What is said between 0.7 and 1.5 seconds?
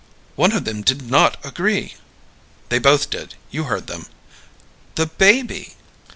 did not